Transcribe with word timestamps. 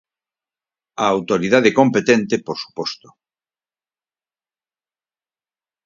A 1.03 1.05
Autoridade 1.15 1.71
Competente, 1.79 2.35
por 2.45 2.57
suposto. 2.63 3.07